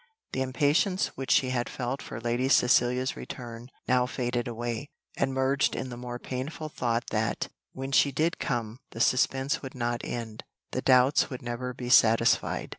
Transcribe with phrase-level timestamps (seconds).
[0.31, 5.75] The impatience which she had felt for Lady Cecilia's return now faded away, and merged
[5.75, 10.43] in the more painful thought that, when she did come, the suspense would not end
[10.71, 12.69] the doubts would never be satisfied.